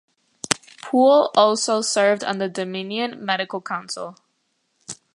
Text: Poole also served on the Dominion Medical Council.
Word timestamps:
Poole 0.81 1.29
also 1.35 1.81
served 1.83 2.23
on 2.23 2.39
the 2.39 2.49
Dominion 2.49 3.23
Medical 3.23 3.61
Council. 3.61 4.17